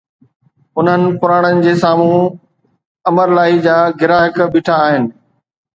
[0.79, 2.25] انهن پراڻن جي سامهون
[3.13, 5.11] امرلاهي جا گراهڪ بيٺا آهن